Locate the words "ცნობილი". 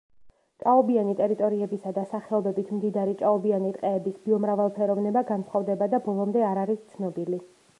6.97-7.43